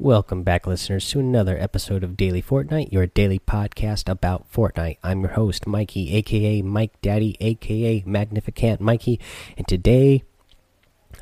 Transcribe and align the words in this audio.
Welcome 0.00 0.42
back, 0.42 0.66
listeners, 0.66 1.08
to 1.10 1.20
another 1.20 1.56
episode 1.56 2.02
of 2.02 2.16
Daily 2.16 2.42
Fortnite, 2.42 2.90
your 2.90 3.06
daily 3.06 3.38
podcast 3.38 4.08
about 4.08 4.52
Fortnite. 4.52 4.98
I'm 5.04 5.20
your 5.20 5.30
host, 5.30 5.68
Mikey, 5.68 6.16
aka 6.16 6.62
Mike 6.62 7.00
Daddy, 7.00 7.36
aka 7.38 8.02
Magnificent 8.04 8.80
Mikey, 8.80 9.20
and 9.56 9.68
today 9.68 10.24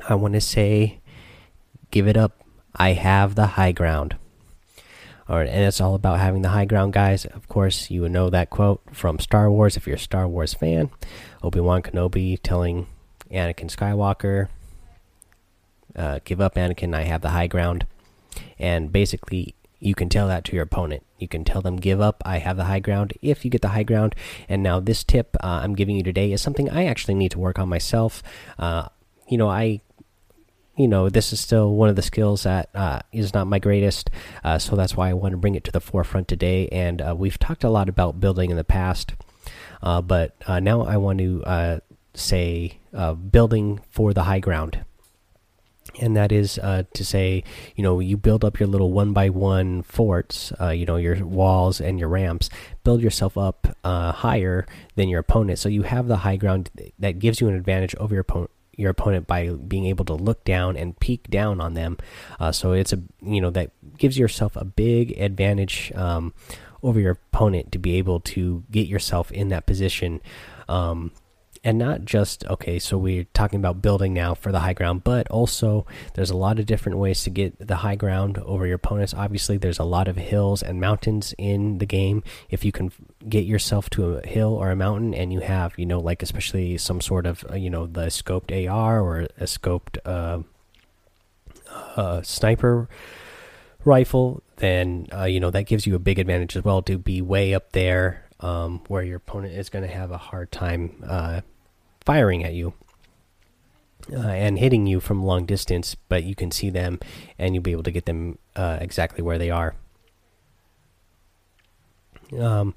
I 0.09 0.15
want 0.15 0.33
to 0.33 0.41
say, 0.41 1.01
give 1.91 2.07
it 2.07 2.17
up. 2.17 2.43
I 2.75 2.93
have 2.93 3.35
the 3.35 3.45
high 3.45 3.73
ground. 3.73 4.15
All 5.29 5.37
right, 5.37 5.47
and 5.47 5.65
it's 5.65 5.79
all 5.79 5.93
about 5.93 6.17
having 6.17 6.41
the 6.41 6.49
high 6.49 6.65
ground, 6.65 6.93
guys. 6.93 7.25
Of 7.25 7.47
course, 7.47 7.91
you 7.91 8.01
would 8.01 8.11
know 8.11 8.31
that 8.31 8.49
quote 8.49 8.81
from 8.91 9.19
Star 9.19 9.51
Wars 9.51 9.77
if 9.77 9.85
you're 9.85 9.97
a 9.97 9.99
Star 9.99 10.27
Wars 10.27 10.55
fan. 10.55 10.89
Obi 11.43 11.59
Wan 11.59 11.83
Kenobi 11.83 12.39
telling 12.41 12.87
Anakin 13.29 13.69
Skywalker, 13.69 14.47
uh, 15.95 16.21
"Give 16.25 16.41
up, 16.41 16.55
Anakin. 16.55 16.95
I 16.95 17.03
have 17.03 17.21
the 17.21 17.29
high 17.29 17.45
ground." 17.45 17.85
And 18.59 18.91
basically 18.91 19.55
you 19.83 19.93
can 19.93 20.07
tell 20.07 20.27
that 20.29 20.45
to 20.45 20.53
your 20.53 20.63
opponent. 20.63 21.03
You 21.19 21.27
can 21.27 21.43
tell 21.43 21.61
them 21.61 21.75
give 21.75 21.99
up. 21.99 22.23
I 22.25 22.37
have 22.37 22.55
the 22.55 22.65
high 22.65 22.79
ground 22.79 23.13
if 23.21 23.43
you 23.43 23.51
get 23.51 23.61
the 23.61 23.69
high 23.69 23.83
ground. 23.83 24.15
And 24.47 24.63
now 24.63 24.79
this 24.79 25.03
tip 25.03 25.35
uh, 25.43 25.59
i'm 25.63 25.75
giving 25.75 25.95
you 25.95 26.03
today 26.03 26.31
is 26.31 26.41
something 26.41 26.69
i 26.69 26.85
actually 26.85 27.15
need 27.15 27.31
to 27.31 27.39
work 27.39 27.59
on 27.59 27.69
myself. 27.69 28.23
Uh, 28.57 28.87
you 29.27 29.37
know 29.37 29.49
i 29.49 29.81
you 30.77 30.87
know 30.87 31.09
this 31.09 31.33
is 31.33 31.39
still 31.39 31.75
one 31.75 31.89
of 31.89 31.95
the 31.95 32.01
skills 32.01 32.43
that 32.43 32.69
uh, 32.73 32.99
is 33.11 33.33
not 33.33 33.45
my 33.47 33.59
greatest 33.59 34.09
uh, 34.43 34.57
so 34.57 34.75
that's 34.75 34.95
why 34.95 35.09
i 35.09 35.13
want 35.13 35.33
to 35.33 35.37
bring 35.37 35.55
it 35.55 35.63
to 35.65 35.71
the 35.71 35.81
forefront 35.81 36.27
today. 36.27 36.67
And 36.69 37.01
uh, 37.01 37.15
we've 37.17 37.37
talked 37.37 37.63
a 37.63 37.69
lot 37.69 37.89
about 37.89 38.19
building 38.21 38.49
in 38.51 38.57
the 38.57 38.63
past 38.63 39.13
uh, 39.81 40.01
but 40.01 40.35
now 40.61 40.83
i 40.83 40.95
want 40.95 41.19
to 41.19 41.81
say 42.13 42.79
building 43.31 43.81
for 43.89 44.13
the 44.13 44.23
high 44.23 44.39
ground 44.39 44.85
and 45.99 46.15
that 46.15 46.31
is 46.31 46.57
uh, 46.59 46.83
to 46.93 47.05
say, 47.05 47.43
you 47.75 47.83
know, 47.83 47.99
you 47.99 48.17
build 48.17 48.43
up 48.43 48.59
your 48.59 48.67
little 48.67 48.91
one 48.91 49.13
by 49.13 49.29
one 49.29 49.83
forts, 49.83 50.51
uh, 50.59 50.69
you 50.69 50.85
know, 50.85 50.97
your 50.97 51.23
walls 51.25 51.79
and 51.79 51.99
your 51.99 52.09
ramps, 52.09 52.49
build 52.83 53.01
yourself 53.01 53.37
up 53.37 53.77
uh, 53.83 54.11
higher 54.11 54.65
than 54.95 55.09
your 55.09 55.19
opponent, 55.19 55.59
so 55.59 55.69
you 55.69 55.83
have 55.83 56.07
the 56.07 56.17
high 56.17 56.35
ground 56.35 56.69
that 56.99 57.19
gives 57.19 57.39
you 57.41 57.47
an 57.47 57.55
advantage 57.55 57.95
over 57.95 58.13
your 58.15 58.21
opponent. 58.21 58.51
Your 58.75 58.89
opponent 58.89 59.27
by 59.27 59.49
being 59.49 59.85
able 59.85 60.03
to 60.05 60.15
look 60.15 60.43
down 60.45 60.75
and 60.77 60.99
peek 60.99 61.29
down 61.29 61.61
on 61.61 61.75
them, 61.75 61.99
uh, 62.39 62.51
so 62.51 62.71
it's 62.71 62.91
a 62.91 62.99
you 63.21 63.39
know 63.39 63.51
that 63.51 63.69
gives 63.99 64.17
yourself 64.17 64.55
a 64.55 64.65
big 64.65 65.11
advantage 65.21 65.91
um, 65.93 66.33
over 66.81 66.99
your 66.99 67.11
opponent 67.11 67.71
to 67.71 67.77
be 67.77 67.99
able 67.99 68.19
to 68.21 68.63
get 68.71 68.87
yourself 68.87 69.31
in 69.31 69.49
that 69.49 69.67
position. 69.67 70.21
Um, 70.67 71.11
and 71.63 71.77
not 71.77 72.03
just 72.03 72.45
okay 72.47 72.77
so 72.77 72.97
we're 72.97 73.25
talking 73.33 73.59
about 73.59 73.81
building 73.81 74.13
now 74.13 74.33
for 74.33 74.51
the 74.51 74.59
high 74.59 74.73
ground 74.73 75.03
but 75.03 75.27
also 75.29 75.85
there's 76.13 76.29
a 76.29 76.37
lot 76.37 76.59
of 76.59 76.65
different 76.65 76.97
ways 76.97 77.23
to 77.23 77.29
get 77.29 77.67
the 77.67 77.77
high 77.77 77.95
ground 77.95 78.37
over 78.39 78.65
your 78.65 78.75
opponents. 78.75 79.13
Obviously 79.13 79.57
there's 79.57 79.79
a 79.79 79.83
lot 79.83 80.07
of 80.07 80.17
hills 80.17 80.61
and 80.61 80.79
mountains 80.79 81.33
in 81.37 81.77
the 81.77 81.85
game. 81.85 82.23
If 82.49 82.65
you 82.65 82.71
can 82.71 82.91
get 83.27 83.45
yourself 83.45 83.89
to 83.91 84.17
a 84.17 84.27
hill 84.27 84.53
or 84.53 84.71
a 84.71 84.75
mountain 84.75 85.13
and 85.13 85.31
you 85.31 85.39
have 85.41 85.73
you 85.77 85.85
know 85.85 85.99
like 85.99 86.21
especially 86.21 86.77
some 86.77 87.01
sort 87.01 87.25
of 87.25 87.45
uh, 87.49 87.55
you 87.55 87.69
know 87.69 87.87
the 87.87 88.07
scoped 88.07 88.51
ar 88.69 89.01
or 89.01 89.21
a 89.21 89.45
scoped 89.45 89.97
uh, 90.05 90.41
uh, 91.95 92.21
sniper 92.21 92.87
rifle 93.85 94.41
then 94.57 95.07
uh, 95.13 95.25
you 95.25 95.39
know 95.39 95.49
that 95.49 95.63
gives 95.63 95.85
you 95.85 95.95
a 95.95 95.99
big 95.99 96.19
advantage 96.19 96.55
as 96.55 96.63
well 96.63 96.81
to 96.81 96.97
be 96.97 97.21
way 97.21 97.53
up 97.53 97.71
there 97.71 98.25
um, 98.39 98.81
where 98.87 99.03
your 99.03 99.17
opponent 99.17 99.53
is 99.53 99.69
going 99.69 99.83
to 99.83 99.93
have 99.93 100.11
a 100.11 100.17
hard 100.17 100.51
time 100.51 101.03
uh, 101.05 101.41
firing 102.05 102.43
at 102.43 102.53
you 102.53 102.73
uh, 104.11 104.17
and 104.17 104.59
hitting 104.59 104.85
you 104.87 104.99
from 104.99 105.23
long 105.23 105.45
distance, 105.45 105.95
but 106.09 106.23
you 106.23 106.35
can 106.35 106.51
see 106.51 106.69
them 106.69 106.99
and 107.37 107.53
you'll 107.55 107.63
be 107.63 107.71
able 107.71 107.83
to 107.83 107.91
get 107.91 108.05
them 108.05 108.37
uh, 108.55 108.77
exactly 108.81 109.23
where 109.23 109.37
they 109.37 109.49
are. 109.49 109.75
Um, 112.37 112.73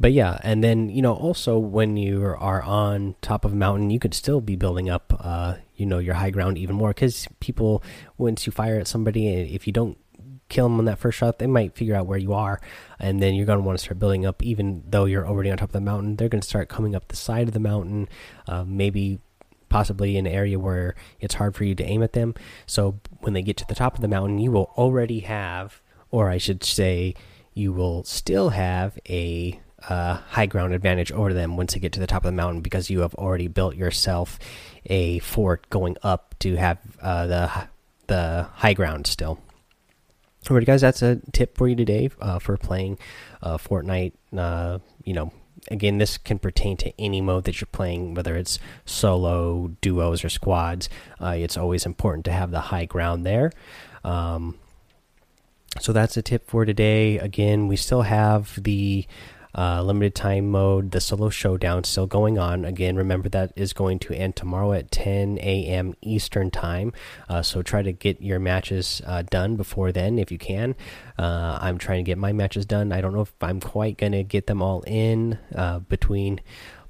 but 0.00 0.12
yeah, 0.12 0.38
and 0.42 0.62
then 0.62 0.88
you 0.88 1.02
know 1.02 1.14
also 1.14 1.58
when 1.58 1.96
you 1.96 2.24
are 2.24 2.62
on 2.62 3.16
top 3.20 3.44
of 3.44 3.52
a 3.52 3.56
mountain, 3.56 3.90
you 3.90 3.98
could 3.98 4.14
still 4.14 4.40
be 4.40 4.56
building 4.56 4.88
up, 4.88 5.12
uh, 5.20 5.54
you 5.76 5.86
know, 5.86 5.98
your 5.98 6.14
high 6.14 6.30
ground 6.30 6.58
even 6.58 6.76
more 6.76 6.90
because 6.90 7.28
people 7.40 7.82
once 8.16 8.46
you 8.46 8.52
fire 8.52 8.78
at 8.78 8.86
somebody, 8.86 9.28
if 9.28 9.66
you 9.66 9.72
don't 9.72 9.98
kill 10.48 10.68
them 10.68 10.78
on 10.78 10.84
that 10.86 10.98
first 10.98 11.18
shot, 11.18 11.38
they 11.38 11.46
might 11.46 11.74
figure 11.74 11.94
out 11.94 12.06
where 12.06 12.18
you 12.18 12.32
are, 12.32 12.60
and 12.98 13.22
then 13.22 13.34
you're 13.34 13.46
going 13.46 13.58
to 13.58 13.64
want 13.64 13.78
to 13.78 13.84
start 13.84 13.98
building 13.98 14.26
up. 14.26 14.42
Even 14.42 14.82
though 14.88 15.04
you're 15.04 15.26
already 15.26 15.50
on 15.50 15.58
top 15.58 15.70
of 15.70 15.72
the 15.72 15.80
mountain, 15.80 16.16
they're 16.16 16.28
going 16.28 16.40
to 16.40 16.48
start 16.48 16.68
coming 16.68 16.94
up 16.94 17.08
the 17.08 17.16
side 17.16 17.48
of 17.48 17.54
the 17.54 17.60
mountain, 17.60 18.08
uh, 18.46 18.64
maybe 18.66 19.20
possibly 19.68 20.16
an 20.16 20.26
area 20.26 20.58
where 20.58 20.94
it's 21.20 21.34
hard 21.34 21.54
for 21.54 21.64
you 21.64 21.74
to 21.74 21.84
aim 21.84 22.02
at 22.02 22.12
them. 22.12 22.34
So 22.66 22.98
when 23.20 23.34
they 23.34 23.42
get 23.42 23.56
to 23.58 23.66
the 23.66 23.74
top 23.74 23.94
of 23.94 24.00
the 24.00 24.08
mountain, 24.08 24.38
you 24.38 24.50
will 24.50 24.72
already 24.76 25.20
have, 25.20 25.82
or 26.10 26.30
I 26.30 26.38
should 26.38 26.64
say, 26.64 27.14
you 27.54 27.72
will 27.72 28.04
still 28.04 28.50
have 28.50 28.98
a 29.08 29.60
uh, 29.88 30.14
high 30.14 30.46
ground 30.46 30.74
advantage 30.74 31.12
over 31.12 31.32
them 31.32 31.56
once 31.56 31.74
they 31.74 31.80
get 31.80 31.92
to 31.92 32.00
the 32.00 32.06
top 32.06 32.24
of 32.24 32.28
the 32.28 32.36
mountain 32.36 32.62
because 32.62 32.90
you 32.90 33.00
have 33.00 33.14
already 33.14 33.48
built 33.48 33.76
yourself 33.76 34.38
a 34.86 35.18
fort 35.20 35.68
going 35.70 35.96
up 36.02 36.34
to 36.40 36.56
have 36.56 36.78
uh, 37.00 37.26
the 37.26 37.68
the 38.06 38.48
high 38.54 38.72
ground 38.72 39.06
still. 39.06 39.38
Alright, 40.50 40.66
guys, 40.66 40.80
that's 40.80 41.02
a 41.02 41.20
tip 41.32 41.58
for 41.58 41.68
you 41.68 41.76
today 41.76 42.08
uh, 42.22 42.38
for 42.38 42.56
playing 42.56 42.98
uh, 43.42 43.58
Fortnite. 43.58 44.14
Uh, 44.34 44.78
you 45.04 45.12
know, 45.12 45.30
again, 45.70 45.98
this 45.98 46.16
can 46.16 46.38
pertain 46.38 46.78
to 46.78 46.92
any 46.98 47.20
mode 47.20 47.44
that 47.44 47.60
you're 47.60 47.68
playing, 47.70 48.14
whether 48.14 48.34
it's 48.34 48.58
solo, 48.86 49.72
duos, 49.82 50.24
or 50.24 50.30
squads. 50.30 50.88
Uh, 51.20 51.34
it's 51.36 51.58
always 51.58 51.84
important 51.84 52.24
to 52.24 52.32
have 52.32 52.50
the 52.50 52.60
high 52.60 52.86
ground 52.86 53.26
there. 53.26 53.52
Um, 54.04 54.58
so 55.80 55.92
that's 55.92 56.16
a 56.16 56.22
tip 56.22 56.48
for 56.48 56.64
today. 56.64 57.18
Again, 57.18 57.68
we 57.68 57.76
still 57.76 58.02
have 58.02 58.62
the 58.62 59.06
uh, 59.56 59.82
limited 59.82 60.14
time 60.14 60.50
mode, 60.50 60.90
the 60.90 61.00
solo 61.00 61.30
showdown 61.30 61.84
still 61.84 62.06
going 62.06 62.38
on. 62.38 62.64
Again, 62.64 62.96
remember 62.96 63.28
that 63.30 63.52
is 63.56 63.72
going 63.72 63.98
to 64.00 64.14
end 64.14 64.36
tomorrow 64.36 64.72
at 64.72 64.90
10 64.90 65.38
a.m. 65.38 65.94
Eastern 66.02 66.50
time. 66.50 66.92
Uh, 67.28 67.42
so 67.42 67.62
try 67.62 67.82
to 67.82 67.92
get 67.92 68.20
your 68.20 68.38
matches 68.38 69.02
uh, 69.06 69.22
done 69.22 69.56
before 69.56 69.92
then 69.92 70.18
if 70.18 70.30
you 70.30 70.38
can. 70.38 70.74
Uh, 71.18 71.58
I'm 71.60 71.78
trying 71.78 72.04
to 72.04 72.08
get 72.08 72.18
my 72.18 72.32
matches 72.32 72.66
done. 72.66 72.92
I 72.92 73.00
don't 73.00 73.14
know 73.14 73.22
if 73.22 73.32
I'm 73.40 73.60
quite 73.60 73.98
going 73.98 74.12
to 74.12 74.22
get 74.22 74.46
them 74.46 74.62
all 74.62 74.82
in 74.86 75.38
uh, 75.54 75.80
between 75.80 76.40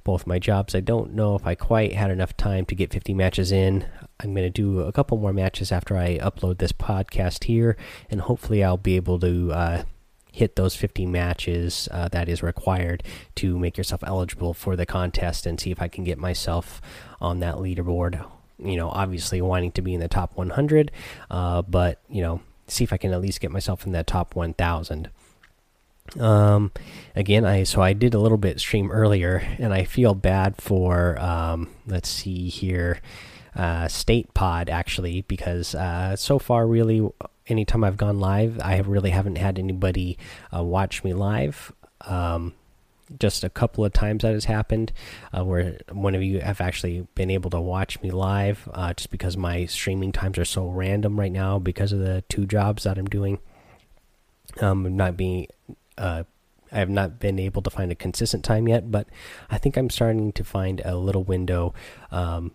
both 0.08 0.26
my 0.26 0.38
jobs. 0.38 0.74
I 0.74 0.80
don't 0.80 1.12
know 1.12 1.34
if 1.34 1.46
I 1.46 1.54
quite 1.54 1.92
had 1.92 2.10
enough 2.10 2.34
time 2.36 2.64
to 2.66 2.74
get 2.74 2.92
50 2.92 3.12
matches 3.12 3.52
in. 3.52 3.86
I'm 4.20 4.32
going 4.32 4.46
to 4.46 4.50
do 4.50 4.80
a 4.80 4.90
couple 4.90 5.18
more 5.18 5.34
matches 5.34 5.70
after 5.70 5.96
I 5.96 6.18
upload 6.18 6.58
this 6.58 6.72
podcast 6.72 7.44
here, 7.44 7.76
and 8.10 8.22
hopefully, 8.22 8.64
I'll 8.64 8.78
be 8.78 8.96
able 8.96 9.20
to 9.20 9.52
uh, 9.52 9.82
hit 10.32 10.56
those 10.56 10.74
50 10.74 11.06
matches 11.06 11.88
uh, 11.90 12.08
that 12.08 12.28
is 12.28 12.42
required 12.42 13.02
to 13.36 13.58
make 13.58 13.76
yourself 13.76 14.02
eligible 14.06 14.54
for 14.54 14.76
the 14.76 14.86
contest 14.86 15.46
and 15.46 15.60
see 15.60 15.70
if 15.70 15.80
I 15.80 15.88
can 15.88 16.04
get 16.04 16.18
myself 16.18 16.80
on 17.20 17.40
that 17.40 17.56
leaderboard. 17.56 18.24
You 18.58 18.76
know, 18.76 18.90
obviously 18.90 19.40
wanting 19.40 19.72
to 19.72 19.82
be 19.82 19.94
in 19.94 20.00
the 20.00 20.08
top 20.08 20.36
100, 20.36 20.90
uh, 21.30 21.62
but 21.62 22.00
you 22.08 22.22
know, 22.22 22.40
see 22.66 22.84
if 22.84 22.92
I 22.92 22.96
can 22.96 23.12
at 23.12 23.20
least 23.20 23.40
get 23.40 23.50
myself 23.50 23.86
in 23.86 23.92
that 23.92 24.06
top 24.06 24.34
1,000. 24.34 25.10
Um, 26.18 26.72
again, 27.14 27.44
I 27.44 27.64
so 27.64 27.82
I 27.82 27.92
did 27.92 28.14
a 28.14 28.18
little 28.18 28.38
bit 28.38 28.60
stream 28.60 28.90
earlier, 28.90 29.46
and 29.58 29.74
I 29.74 29.84
feel 29.84 30.14
bad 30.14 30.56
for 30.56 31.18
um, 31.20 31.68
let's 31.86 32.08
see 32.08 32.48
here, 32.48 33.00
uh, 33.54 33.88
State 33.88 34.32
Pod 34.32 34.70
actually 34.70 35.22
because 35.22 35.74
uh, 35.74 36.16
so 36.16 36.38
far 36.38 36.66
really 36.66 37.06
anytime 37.48 37.84
I've 37.84 37.96
gone 37.96 38.20
live, 38.20 38.60
I 38.62 38.78
really 38.78 39.10
haven't 39.10 39.36
had 39.36 39.58
anybody 39.58 40.18
uh, 40.54 40.62
watch 40.62 41.02
me 41.04 41.12
live. 41.12 41.72
Um, 42.06 42.54
just 43.18 43.42
a 43.42 43.48
couple 43.48 43.84
of 43.84 43.92
times 43.92 44.22
that 44.22 44.34
has 44.34 44.44
happened 44.44 44.92
uh, 45.36 45.44
where 45.44 45.78
one 45.90 46.14
of 46.14 46.22
you 46.22 46.40
have 46.40 46.60
actually 46.60 47.06
been 47.14 47.30
able 47.30 47.50
to 47.50 47.60
watch 47.60 48.00
me 48.02 48.10
live 48.10 48.68
uh, 48.74 48.92
just 48.92 49.10
because 49.10 49.36
my 49.36 49.64
streaming 49.64 50.12
times 50.12 50.38
are 50.38 50.44
so 50.44 50.66
random 50.68 51.18
right 51.18 51.32
now 51.32 51.58
because 51.58 51.92
of 51.92 52.00
the 52.00 52.22
two 52.28 52.46
jobs 52.46 52.84
that 52.84 52.98
I'm 52.98 53.06
doing. 53.06 53.38
Um, 54.60 54.96
not 54.96 55.16
being, 55.16 55.46
uh, 55.96 56.24
I 56.70 56.78
have 56.78 56.90
not 56.90 57.18
been 57.18 57.38
able 57.38 57.62
to 57.62 57.70
find 57.70 57.90
a 57.90 57.94
consistent 57.94 58.44
time 58.44 58.68
yet, 58.68 58.90
but 58.90 59.08
I 59.50 59.58
think 59.58 59.76
I'm 59.76 59.90
starting 59.90 60.32
to 60.32 60.44
find 60.44 60.82
a 60.84 60.96
little 60.96 61.24
window. 61.24 61.74
Um, 62.10 62.52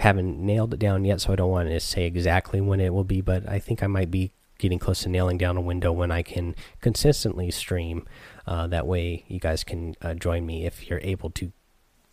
haven't 0.00 0.38
nailed 0.38 0.72
it 0.72 0.80
down 0.80 1.04
yet, 1.04 1.20
so 1.20 1.32
I 1.32 1.36
don't 1.36 1.50
want 1.50 1.68
to 1.68 1.78
say 1.78 2.06
exactly 2.06 2.58
when 2.58 2.80
it 2.80 2.94
will 2.94 3.04
be, 3.04 3.20
but 3.20 3.46
I 3.46 3.58
think 3.58 3.82
I 3.82 3.86
might 3.86 4.10
be 4.10 4.32
getting 4.58 4.78
close 4.78 5.02
to 5.02 5.10
nailing 5.10 5.36
down 5.36 5.58
a 5.58 5.60
window 5.60 5.92
when 5.92 6.10
I 6.10 6.22
can 6.22 6.56
consistently 6.80 7.50
stream. 7.50 8.06
Uh, 8.46 8.66
that 8.68 8.86
way, 8.86 9.24
you 9.28 9.38
guys 9.38 9.62
can 9.62 9.94
uh, 10.00 10.14
join 10.14 10.46
me 10.46 10.64
if 10.64 10.88
you're 10.88 11.00
able 11.02 11.28
to 11.32 11.52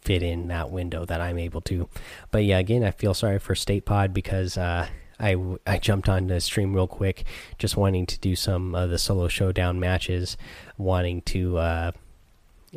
fit 0.02 0.22
in 0.22 0.50
that 0.50 0.70
window 0.70 1.06
that 1.06 1.22
I'm 1.22 1.38
able 1.38 1.62
to. 1.62 1.88
But 2.30 2.44
yeah, 2.44 2.60
again, 2.60 2.84
I 2.84 2.92
feel 2.92 3.14
sorry 3.14 3.40
for 3.40 3.56
State 3.56 3.86
Pod 3.86 4.14
because 4.14 4.58
uh, 4.58 4.88
I 5.18 5.38
I 5.66 5.78
jumped 5.78 6.10
on 6.10 6.28
the 6.28 6.42
stream 6.42 6.74
real 6.74 6.88
quick, 6.88 7.24
just 7.58 7.78
wanting 7.78 8.06
to 8.08 8.20
do 8.20 8.36
some 8.36 8.76
of 8.76 8.90
the 8.90 8.98
solo 8.98 9.30
showdown 9.30 9.80
matches, 9.80 10.36
wanting 10.78 11.22
to 11.22 11.58
uh, 11.58 11.92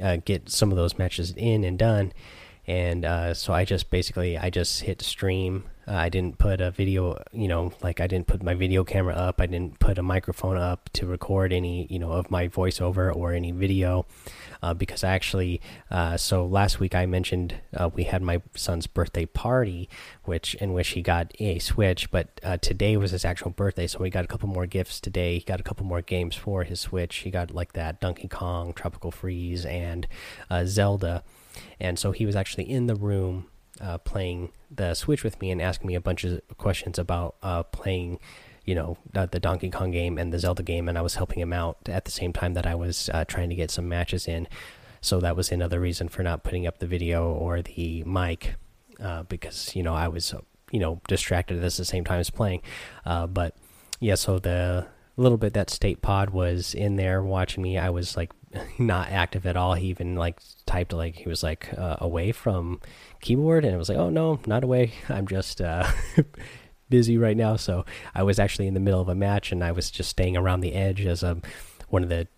uh, 0.01 0.19
get 0.25 0.49
some 0.51 0.71
of 0.71 0.77
those 0.77 0.99
matches 0.99 1.35
in 1.37 1.65
and 1.65 1.77
done 1.81 2.13
and 2.67 3.05
uh, 3.05 3.35
so 3.35 3.53
I 3.53 3.65
just 3.65 3.91
basically 3.91 4.37
I 4.39 4.51
just 4.51 4.83
hit 4.83 5.03
stream. 5.03 5.65
Uh, 5.89 5.95
I 5.95 6.09
didn't 6.09 6.39
put 6.39 6.61
a 6.61 6.71
video, 6.71 7.21
you 7.33 7.49
know, 7.49 7.73
like 7.83 8.01
I 8.01 8.07
didn't 8.07 8.29
put 8.29 8.45
my 8.45 8.55
video 8.55 8.85
camera 8.85 9.15
up. 9.15 9.41
I 9.41 9.47
didn't 9.47 9.81
put 9.81 9.99
a 9.99 10.03
microphone 10.03 10.57
up 10.57 10.89
to 10.93 11.07
record 11.07 11.53
any, 11.53 11.89
you 11.91 11.99
know, 11.99 12.13
of 12.13 12.31
my 12.31 12.47
voiceover 12.47 13.15
or 13.15 13.33
any 13.33 13.51
video, 13.51 14.07
uh, 14.63 14.73
because 14.75 15.03
I 15.03 15.15
actually. 15.15 15.61
Uh, 15.91 16.17
so 16.17 16.47
last 16.47 16.79
week 16.79 16.95
I 16.95 17.07
mentioned 17.07 17.57
uh, 17.75 17.91
we 17.93 18.05
had 18.05 18.23
my 18.23 18.41
son's 18.55 18.87
birthday 18.87 19.27
party, 19.27 19.89
which 20.25 20.55
in 20.57 20.73
which 20.73 20.91
he 20.91 21.03
got 21.03 21.33
a 21.41 21.59
Switch, 21.59 22.11
but 22.11 22.41
uh, 22.45 22.59
today 22.59 22.97
was 22.97 23.11
his 23.11 23.25
actual 23.25 23.51
birthday, 23.51 23.87
so 23.87 23.99
we 23.99 24.11
got 24.11 24.25
a 24.25 24.29
couple 24.29 24.49
more 24.49 24.67
gifts 24.67 25.01
today. 25.01 25.39
He 25.39 25.45
got 25.45 25.59
a 25.61 25.65
couple 25.65 25.87
more 25.87 26.03
games 26.03 26.37
for 26.37 26.63
his 26.63 26.79
Switch. 26.79 27.17
He 27.17 27.31
got 27.31 27.53
like 27.53 27.73
that 27.73 28.01
Donkey 28.01 28.29
Kong, 28.29 28.75
Tropical 28.75 29.11
Freeze, 29.11 29.65
and 29.65 30.07
Zelda 30.67 31.25
and 31.79 31.99
so 31.99 32.13
he 32.13 32.27
was 32.27 32.37
actually 32.37 32.71
in 32.71 32.87
the 32.87 32.95
room 32.95 33.47
uh, 33.81 33.99
playing 33.99 34.53
the 34.71 34.95
Switch 34.95 35.25
with 35.25 35.41
me 35.41 35.51
and 35.51 35.61
asking 35.61 35.89
me 35.89 35.95
a 35.95 36.01
bunch 36.01 36.25
of 36.25 36.41
questions 36.59 36.99
about 36.99 37.37
uh, 37.43 37.63
playing, 37.63 38.19
you 38.65 38.75
know, 38.75 38.99
the, 39.13 39.27
the, 39.27 39.41
Donkey 39.41 39.71
Kong 39.71 39.91
game 39.91 40.19
and 40.19 40.33
the 40.33 40.39
Zelda 40.39 40.63
game, 40.63 40.89
and 40.89 40.99
I 40.99 41.03
was 41.03 41.15
helping 41.15 41.41
him 41.41 41.53
out 41.53 41.79
at 41.87 42.05
the 42.05 42.11
same 42.11 42.33
time 42.33 42.55
that 42.55 42.67
I 42.67 42.75
was 42.75 43.09
uh, 43.13 43.25
trying 43.25 43.49
to 43.49 43.55
get 43.55 43.71
some 43.71 43.89
matches 43.89 44.29
in. 44.29 44.49
So 45.01 45.19
that 45.21 45.35
was 45.35 45.51
another 45.51 45.81
reason 45.81 46.09
for 46.09 46.23
not 46.23 46.45
putting 46.45 46.67
up 46.67 46.79
the 46.79 46.87
video 46.87 47.33
or 47.33 47.63
the 47.63 48.05
mic 48.05 48.57
uh, 49.01 49.23
because 49.25 49.75
you 49.75 49.83
know 49.83 49.95
I 49.95 50.09
was 50.09 50.35
you 50.71 50.79
know 50.79 51.01
distracted 51.09 51.57
at 51.63 51.73
the 51.73 51.85
same 51.85 52.05
time 52.05 52.21
as 52.21 52.29
playing. 52.31 52.61
Uh, 53.07 53.27
but 53.27 53.57
yeah, 53.99 54.15
so 54.15 54.39
the 54.39 54.89
little 55.17 55.39
bit 55.39 55.55
that 55.55 55.71
State 55.71 56.03
Pod 56.03 56.31
was 56.31 56.75
in 56.75 56.97
there 56.97 57.23
watching 57.23 57.63
me, 57.63 57.79
I 57.79 57.91
was 57.91 58.17
like 58.17 58.31
not 58.79 59.11
active 59.11 59.47
at 59.47 59.57
all. 59.57 59.75
He 59.75 59.89
even 59.89 60.17
like 60.17 60.41
typed 60.67 60.93
like 60.93 61.17
he 61.17 61.29
was 61.29 61.43
like 61.43 61.73
uh, 61.77 61.97
away 62.01 62.33
from 62.33 62.81
keyboard, 63.21 63.65
and 63.65 63.75
it 63.75 63.79
was 63.79 63.89
like, 63.89 63.99
oh 63.99 64.11
no, 64.11 64.41
not 64.47 64.65
away. 64.65 64.93
I'm 65.09 65.27
just 65.27 65.61
uh, 65.61 65.91
busy 66.89 67.19
right 67.19 67.37
now. 67.37 67.57
So 67.57 67.85
I 68.15 68.23
was 68.23 68.39
actually 68.39 68.67
in 68.67 68.75
the 68.75 68.81
middle 68.81 69.01
of 69.01 69.09
a 69.09 69.15
match, 69.15 69.53
and 69.53 69.63
I 69.63 69.73
was 69.73 69.91
just 69.91 70.11
staying 70.11 70.37
around 70.37 70.61
the 70.61 70.75
edge 70.75 71.05
as 71.07 71.23
a 71.23 71.41
one 71.89 72.03
of 72.03 72.09
the 72.09 72.29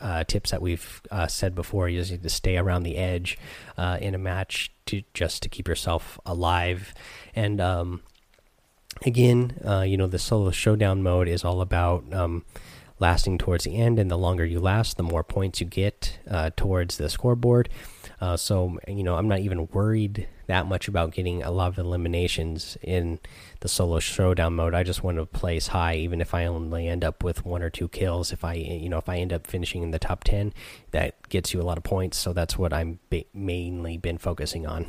uh, 0.00 0.24
tips 0.24 0.50
that 0.50 0.62
we've 0.62 1.02
uh, 1.10 1.26
said 1.26 1.54
before. 1.54 1.88
Need 1.88 2.22
to 2.22 2.28
stay 2.28 2.56
around 2.56 2.82
the 2.82 2.96
edge 2.96 3.38
uh, 3.76 3.98
in 4.00 4.14
a 4.14 4.18
match 4.18 4.72
to 4.86 5.02
just 5.14 5.42
to 5.42 5.48
keep 5.48 5.68
yourself 5.68 6.18
alive. 6.24 6.94
And 7.34 7.60
um, 7.60 8.02
again, 9.04 9.60
uh, 9.66 9.82
you 9.82 9.96
know, 9.96 10.06
the 10.06 10.18
solo 10.18 10.50
showdown 10.50 11.02
mode 11.02 11.28
is 11.28 11.44
all 11.44 11.60
about. 11.60 12.10
Um, 12.12 12.44
lasting 12.98 13.38
towards 13.38 13.64
the 13.64 13.76
end, 13.76 13.98
and 13.98 14.10
the 14.10 14.18
longer 14.18 14.44
you 14.44 14.60
last, 14.60 14.96
the 14.96 15.02
more 15.02 15.22
points 15.24 15.60
you 15.60 15.66
get 15.66 16.18
uh, 16.28 16.50
towards 16.56 16.96
the 16.96 17.08
scoreboard. 17.08 17.68
Uh, 18.20 18.36
so, 18.36 18.78
you 18.88 19.02
know, 19.02 19.14
I'm 19.14 19.28
not 19.28 19.38
even 19.40 19.68
worried 19.68 20.26
that 20.48 20.66
much 20.66 20.88
about 20.88 21.12
getting 21.12 21.42
a 21.42 21.50
lot 21.50 21.68
of 21.68 21.78
eliminations 21.78 22.76
in 22.82 23.20
the 23.60 23.68
solo 23.68 24.00
showdown 24.00 24.54
mode. 24.54 24.74
I 24.74 24.82
just 24.82 25.04
want 25.04 25.18
to 25.18 25.26
place 25.26 25.68
high, 25.68 25.96
even 25.96 26.20
if 26.20 26.34
I 26.34 26.46
only 26.46 26.88
end 26.88 27.04
up 27.04 27.22
with 27.22 27.44
one 27.44 27.62
or 27.62 27.70
two 27.70 27.86
kills. 27.86 28.32
If 28.32 28.44
I, 28.44 28.54
you 28.54 28.88
know, 28.88 28.98
if 28.98 29.08
I 29.08 29.18
end 29.18 29.32
up 29.32 29.46
finishing 29.46 29.82
in 29.82 29.90
the 29.90 29.98
top 29.98 30.24
10, 30.24 30.52
that 30.90 31.28
gets 31.28 31.54
you 31.54 31.60
a 31.60 31.62
lot 31.62 31.78
of 31.78 31.84
points. 31.84 32.18
So 32.18 32.32
that's 32.32 32.58
what 32.58 32.72
I'm 32.72 32.98
mainly 33.32 33.98
been 33.98 34.18
focusing 34.18 34.66
on. 34.66 34.86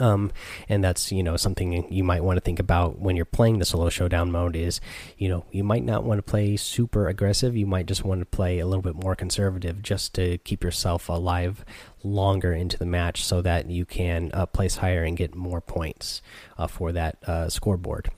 Um, 0.00 0.32
and 0.68 0.82
that's 0.82 1.12
you 1.12 1.22
know 1.22 1.36
something 1.36 1.92
you 1.92 2.04
might 2.04 2.24
want 2.24 2.36
to 2.36 2.40
think 2.40 2.58
about 2.58 2.98
when 2.98 3.16
you're 3.16 3.24
playing 3.24 3.58
the 3.58 3.64
solo 3.64 3.90
showdown 3.90 4.32
mode 4.32 4.56
is 4.56 4.80
you 5.18 5.28
know 5.28 5.44
you 5.50 5.62
might 5.64 5.84
not 5.84 6.04
want 6.04 6.18
to 6.18 6.22
play 6.22 6.56
super 6.56 7.08
aggressive. 7.08 7.56
You 7.56 7.66
might 7.66 7.86
just 7.86 8.04
want 8.04 8.20
to 8.20 8.26
play 8.26 8.58
a 8.58 8.66
little 8.66 8.82
bit 8.82 8.94
more 8.94 9.14
conservative 9.14 9.82
just 9.82 10.14
to 10.14 10.38
keep 10.38 10.64
yourself 10.64 11.08
alive 11.08 11.64
longer 12.02 12.52
into 12.52 12.78
the 12.78 12.86
match 12.86 13.24
so 13.24 13.42
that 13.42 13.70
you 13.70 13.84
can 13.84 14.30
uh, 14.32 14.46
place 14.46 14.76
higher 14.76 15.04
and 15.04 15.16
get 15.16 15.34
more 15.34 15.60
points 15.60 16.22
uh, 16.58 16.66
for 16.66 16.92
that 16.92 17.16
uh, 17.26 17.48
scoreboard. 17.48 18.10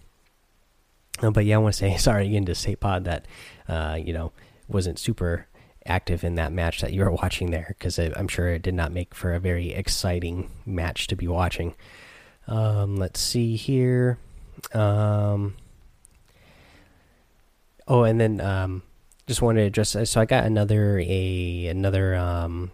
Uh, 1.22 1.30
but 1.30 1.44
yeah 1.44 1.56
I 1.56 1.58
want 1.58 1.74
to 1.74 1.78
say 1.78 1.96
sorry 1.98 2.26
again 2.26 2.44
to 2.46 2.54
State 2.54 2.80
Pod 2.80 3.04
that 3.04 3.26
uh, 3.68 3.98
you 4.00 4.12
know 4.12 4.32
wasn't 4.68 4.98
super 4.98 5.46
active 5.86 6.24
in 6.24 6.36
that 6.36 6.52
match 6.52 6.80
that 6.80 6.92
you 6.92 7.02
were 7.02 7.10
watching 7.10 7.50
there 7.50 7.74
because 7.78 7.98
I'm 7.98 8.28
sure 8.28 8.48
it 8.48 8.62
did 8.62 8.74
not 8.74 8.92
make 8.92 9.14
for 9.14 9.34
a 9.34 9.40
very 9.40 9.72
exciting 9.72 10.50
match 10.66 11.06
to 11.08 11.16
be 11.16 11.28
watching. 11.28 11.74
Um, 12.46 12.96
let's 12.96 13.20
see 13.20 13.56
here. 13.56 14.18
Um, 14.72 15.56
oh, 17.86 18.04
and 18.04 18.20
then 18.20 18.40
um, 18.40 18.82
just 19.26 19.42
wanted 19.42 19.60
to 19.60 19.66
address. 19.66 20.10
So 20.10 20.20
I 20.20 20.24
got 20.24 20.44
another 20.44 20.98
a 21.00 21.66
another 21.66 22.14
um, 22.14 22.70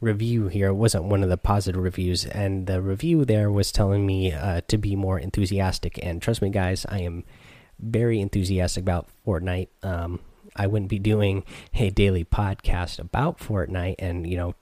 review 0.00 0.48
here. 0.48 0.68
It 0.68 0.74
wasn't 0.74 1.04
one 1.04 1.22
of 1.22 1.28
the 1.28 1.36
positive 1.36 1.80
reviews, 1.80 2.26
and 2.26 2.66
the 2.66 2.82
review 2.82 3.24
there 3.24 3.50
was 3.50 3.72
telling 3.72 4.06
me 4.06 4.32
uh, 4.32 4.60
to 4.68 4.78
be 4.78 4.96
more 4.96 5.18
enthusiastic. 5.18 5.98
And 6.02 6.20
trust 6.20 6.42
me, 6.42 6.50
guys, 6.50 6.86
I 6.88 7.00
am 7.00 7.24
very 7.78 8.20
enthusiastic 8.20 8.82
about 8.82 9.08
Fortnite. 9.26 9.68
Um, 9.82 10.20
I 10.54 10.66
wouldn't 10.66 10.90
be 10.90 10.98
doing 10.98 11.44
a 11.74 11.90
daily 11.90 12.24
podcast 12.24 12.98
about 12.98 13.38
Fortnite 13.38 13.96
and 13.98 14.28
you 14.28 14.36
know 14.36 14.54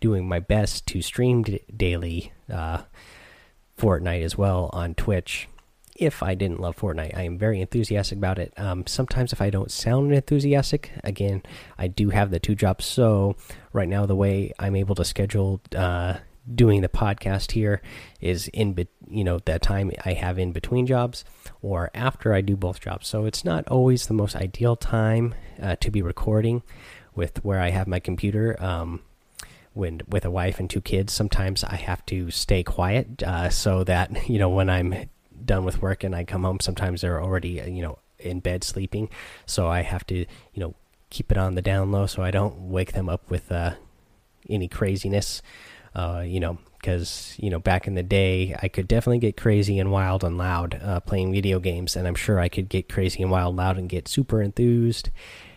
doing 0.00 0.28
my 0.28 0.38
best 0.38 0.86
to 0.86 1.02
stream 1.02 1.44
daily 1.74 2.32
uh, 2.52 2.82
Fortnite 3.78 4.22
as 4.22 4.36
well 4.36 4.70
on 4.72 4.94
Twitch. 4.94 5.48
If 5.96 6.22
I 6.22 6.36
didn't 6.36 6.60
love 6.60 6.76
Fortnite, 6.76 7.16
I 7.16 7.22
am 7.22 7.38
very 7.38 7.60
enthusiastic 7.60 8.18
about 8.18 8.38
it. 8.38 8.52
Um, 8.56 8.86
sometimes, 8.86 9.32
if 9.32 9.42
I 9.42 9.50
don't 9.50 9.70
sound 9.70 10.14
enthusiastic, 10.14 10.92
again, 11.02 11.42
I 11.76 11.88
do 11.88 12.10
have 12.10 12.30
the 12.30 12.38
two 12.38 12.54
jobs. 12.54 12.84
So, 12.84 13.34
right 13.72 13.88
now, 13.88 14.06
the 14.06 14.14
way 14.14 14.52
I'm 14.60 14.76
able 14.76 14.94
to 14.94 15.04
schedule 15.04 15.60
uh, 15.74 16.18
doing 16.54 16.80
the 16.80 16.88
podcast 16.88 17.52
here 17.52 17.82
is 18.20 18.48
in 18.48 18.86
you 19.08 19.24
know 19.24 19.38
that 19.44 19.62
time 19.62 19.90
I 20.04 20.12
have 20.14 20.38
in 20.38 20.52
between 20.52 20.86
jobs 20.86 21.24
or 21.62 21.90
after 21.94 22.32
I 22.32 22.40
do 22.40 22.56
both 22.56 22.80
jobs. 22.80 23.08
So 23.08 23.24
it's 23.24 23.44
not 23.44 23.66
always 23.68 24.06
the 24.06 24.14
most 24.14 24.36
ideal 24.36 24.76
time 24.76 25.34
uh, 25.60 25.76
to 25.76 25.90
be 25.90 26.02
recording 26.02 26.62
with 27.14 27.44
where 27.44 27.60
I 27.60 27.70
have 27.70 27.86
my 27.86 28.00
computer. 28.00 28.56
Um, 28.62 29.02
when 29.74 30.00
with 30.08 30.24
a 30.24 30.30
wife 30.30 30.58
and 30.58 30.68
two 30.68 30.80
kids, 30.80 31.12
sometimes 31.12 31.62
I 31.62 31.76
have 31.76 32.04
to 32.06 32.30
stay 32.30 32.62
quiet 32.62 33.22
uh, 33.22 33.50
so 33.50 33.84
that 33.84 34.28
you 34.28 34.38
know 34.38 34.48
when 34.48 34.70
I'm 34.70 35.08
done 35.44 35.64
with 35.64 35.82
work 35.82 36.04
and 36.04 36.14
I 36.14 36.24
come 36.24 36.44
home, 36.44 36.60
sometimes 36.60 37.00
they're 37.00 37.22
already 37.22 37.62
you 37.66 37.82
know 37.82 37.98
in 38.18 38.40
bed 38.40 38.64
sleeping. 38.64 39.08
So 39.46 39.68
I 39.68 39.82
have 39.82 40.06
to 40.06 40.16
you 40.16 40.26
know 40.56 40.74
keep 41.10 41.30
it 41.30 41.38
on 41.38 41.54
the 41.54 41.62
down 41.62 41.90
low 41.90 42.06
so 42.06 42.22
I 42.22 42.30
don't 42.30 42.68
wake 42.68 42.92
them 42.92 43.08
up 43.08 43.30
with 43.30 43.50
uh, 43.50 43.74
any 44.48 44.68
craziness. 44.68 45.42
Uh, 45.94 46.22
you 46.26 46.40
know, 46.40 46.58
because 46.78 47.34
you 47.38 47.50
know 47.50 47.58
back 47.58 47.86
in 47.86 47.94
the 47.94 48.02
day 48.02 48.56
I 48.62 48.68
could 48.68 48.88
definitely 48.88 49.18
get 49.18 49.36
crazy 49.36 49.78
and 49.78 49.90
wild 49.90 50.22
and 50.24 50.38
loud 50.38 50.80
uh, 50.82 51.00
playing 51.00 51.32
video 51.32 51.58
games, 51.58 51.96
and 51.96 52.06
I'm 52.06 52.14
sure 52.14 52.38
I 52.38 52.48
could 52.48 52.68
get 52.68 52.88
crazy 52.88 53.22
and 53.22 53.30
wild, 53.30 53.56
loud, 53.56 53.78
and 53.78 53.88
get 53.88 54.08
super 54.08 54.40
enthused 54.40 55.10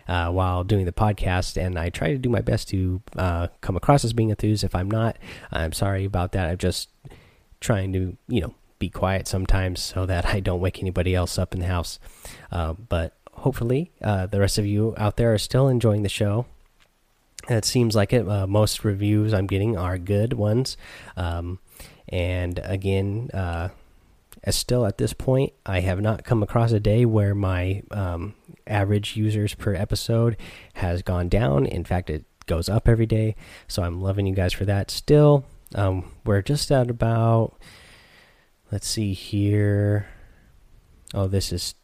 uh, 0.08 0.30
while 0.30 0.64
doing 0.64 0.86
the 0.86 0.92
podcast. 0.92 1.62
And 1.64 1.78
I 1.78 1.90
try 1.90 2.12
to 2.12 2.18
do 2.18 2.30
my 2.30 2.42
best 2.42 2.70
to 2.70 3.02
uh, 3.16 3.48
come 3.62 3.76
across 3.76 4.04
as 4.04 4.14
being 4.14 4.30
enthused. 4.30 4.64
If 4.64 4.76
I'm 4.76 4.90
not, 4.90 5.18
I'm 5.52 5.74
sorry 5.74 6.06
about 6.06 6.32
that. 6.34 6.50
I'm 6.50 6.58
just 6.58 6.90
trying 7.60 7.94
to 7.94 8.18
you 8.28 8.42
know 8.42 8.54
be 8.80 8.90
quiet 8.90 9.28
sometimes 9.28 9.80
so 9.80 10.06
that 10.08 10.26
I 10.26 10.40
don't 10.40 10.60
wake 10.60 10.80
anybody 10.80 11.14
else 11.14 11.38
up 11.38 11.54
in 11.54 11.60
the 11.60 11.68
house. 11.68 12.00
Uh, 12.52 12.74
but 12.74 13.16
hopefully, 13.34 13.92
uh, 14.02 14.26
the 14.26 14.40
rest 14.40 14.58
of 14.58 14.66
you 14.66 14.96
out 14.98 15.18
there 15.18 15.34
are 15.34 15.38
still 15.38 15.68
enjoying 15.68 16.04
the 16.04 16.10
show 16.10 16.46
it 17.50 17.66
seems 17.66 17.96
like 17.96 18.14
it. 18.14 18.28
Uh, 18.28 18.48
most 18.48 18.84
reviews 18.84 19.34
I'm 19.34 19.48
getting 19.48 19.78
are 19.78 19.98
good 19.98 20.34
ones. 20.34 20.78
Um, 21.18 21.60
and 22.10 22.60
again, 22.64 23.30
uh, 23.34 23.70
still 24.50 24.86
at 24.86 24.98
this 24.98 25.14
point, 25.14 25.54
I 25.66 25.82
have 25.82 26.02
not 26.02 26.24
come 26.24 26.44
across 26.44 26.72
a 26.72 26.80
day 26.80 27.06
where 27.06 27.36
my 27.36 27.84
um, 27.92 28.34
average 28.68 29.16
users 29.16 29.54
per 29.54 29.76
episode 29.76 30.38
has 30.76 31.02
gone 31.02 31.30
down. 31.30 31.66
In 31.66 31.84
fact, 31.84 32.10
it 32.10 32.26
goes 32.48 32.68
up 32.70 32.88
every 32.88 33.06
day. 33.06 33.36
So 33.68 33.84
I'm 33.84 34.02
loving 34.02 34.26
you 34.26 34.34
guys 34.34 34.54
for 34.54 34.66
that. 34.66 34.92
Still, 34.92 35.46
um, 35.76 36.12
we're 36.26 36.42
just 36.42 36.72
at 36.72 36.90
about, 36.90 37.56
let's 38.72 38.88
see 38.88 39.14
here. 39.14 40.08
Oh, 41.14 41.28
this 41.28 41.52
is 41.52 41.76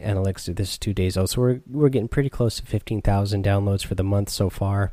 analytics 0.00 0.54
this 0.56 0.72
is 0.72 0.78
two 0.78 0.92
days 0.92 1.16
old 1.16 1.30
so 1.30 1.40
we're 1.40 1.60
we're 1.66 1.88
getting 1.88 2.08
pretty 2.08 2.28
close 2.28 2.56
to 2.56 2.66
15,000 2.66 3.44
downloads 3.44 3.84
for 3.84 3.94
the 3.94 4.04
month 4.04 4.28
so 4.28 4.50
far. 4.50 4.92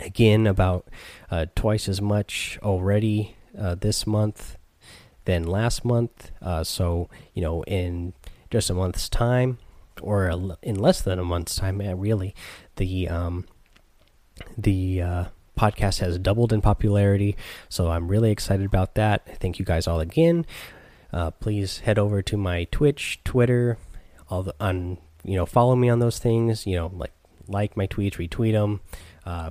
Again 0.00 0.46
about 0.46 0.88
uh, 1.30 1.46
twice 1.54 1.88
as 1.88 2.02
much 2.02 2.58
already 2.62 3.36
uh, 3.58 3.74
this 3.74 4.06
month 4.06 4.56
than 5.24 5.44
last 5.44 5.84
month. 5.84 6.30
Uh, 6.42 6.62
so 6.62 7.08
you 7.32 7.42
know 7.42 7.62
in 7.64 8.12
just 8.50 8.68
a 8.68 8.74
month's 8.74 9.08
time 9.08 9.58
or 10.02 10.28
in 10.62 10.74
less 10.74 11.00
than 11.00 11.18
a 11.18 11.24
month's 11.24 11.56
time 11.56 11.78
really 11.98 12.34
the 12.76 13.08
um, 13.08 13.46
the 14.58 15.00
uh, 15.00 15.24
podcast 15.56 16.00
has 16.00 16.18
doubled 16.18 16.52
in 16.52 16.60
popularity. 16.60 17.36
So 17.70 17.90
i'm 17.90 18.08
really 18.08 18.30
excited 18.30 18.66
about 18.66 18.94
that. 18.96 19.38
Thank 19.38 19.58
you 19.58 19.64
guys 19.64 19.86
all 19.86 20.00
again. 20.00 20.44
Uh, 21.12 21.30
please 21.30 21.78
head 21.78 21.98
over 21.98 22.20
to 22.20 22.36
my 22.36 22.64
Twitch, 22.64 23.20
Twitter, 23.24 23.78
all 24.28 24.42
the 24.42 24.54
on 24.60 24.98
you 25.24 25.36
know 25.36 25.46
follow 25.46 25.76
me 25.76 25.88
on 25.88 25.98
those 25.98 26.18
things. 26.18 26.66
You 26.66 26.76
know 26.76 26.92
like 26.94 27.12
like 27.48 27.76
my 27.76 27.86
tweets, 27.86 28.14
retweet 28.14 28.52
them, 28.52 28.80
uh, 29.24 29.50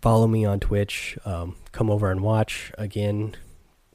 follow 0.00 0.26
me 0.26 0.44
on 0.44 0.60
Twitch. 0.60 1.18
Um, 1.24 1.56
come 1.72 1.90
over 1.90 2.10
and 2.10 2.20
watch 2.20 2.72
again. 2.78 3.36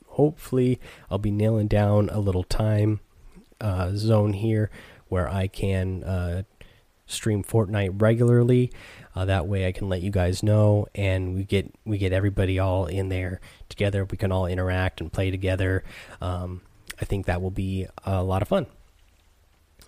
Hopefully, 0.07 0.79
I'll 1.10 1.17
be 1.17 1.31
nailing 1.31 1.67
down 1.67 2.10
a 2.10 2.19
little 2.19 2.43
time 2.43 3.00
uh, 3.60 3.91
zone 3.95 4.33
here 4.33 4.69
where 5.07 5.29
I 5.29 5.48
can 5.48 6.03
uh, 6.03 6.43
stream 7.05 7.43
Fortnite 7.43 8.01
regularly. 8.01 8.71
Uh, 9.15 9.25
that 9.25 9.48
way, 9.48 9.67
I 9.67 9.71
can 9.71 9.89
let 9.89 10.01
you 10.01 10.12
guys 10.12 10.41
know, 10.41 10.88
and 10.95 11.36
we 11.36 11.43
get 11.43 11.74
we 11.86 11.98
get 11.98 12.13
everybody 12.13 12.60
all 12.60 12.86
in 12.86 13.10
there 13.10 13.41
together. 13.69 14.05
We 14.05 14.17
can 14.17 14.31
all 14.31 14.45
interact 14.45 15.01
and 15.01 15.12
play 15.12 15.31
together. 15.31 15.83
Um, 16.21 16.62
I 17.00 17.05
think 17.05 17.25
that 17.25 17.41
will 17.41 17.51
be 17.51 17.88
a 18.05 18.24
lot 18.24 18.41
of 18.41 18.48
fun. 18.48 18.67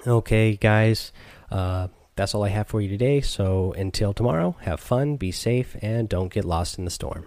Okay, 0.05 0.55
guys. 0.57 1.11
Uh, 1.49 1.87
that's 2.15 2.35
all 2.35 2.43
I 2.43 2.49
have 2.49 2.67
for 2.67 2.81
you 2.81 2.89
today. 2.89 3.21
So 3.21 3.73
until 3.73 4.13
tomorrow, 4.13 4.55
have 4.61 4.79
fun, 4.79 5.15
be 5.15 5.31
safe, 5.31 5.75
and 5.81 6.09
don't 6.09 6.31
get 6.31 6.45
lost 6.45 6.77
in 6.77 6.85
the 6.85 6.91
storm. 6.91 7.25